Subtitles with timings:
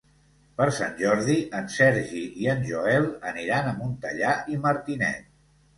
[0.61, 5.35] Per Sant Jordi en Sergi i en Joel aniran a Montellà i Martinet.